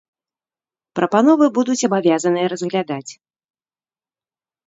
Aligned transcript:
Прапановы 0.99 1.45
будуць 1.57 1.83
абавязаныя 1.89 2.47
разглядаць. 2.53 3.11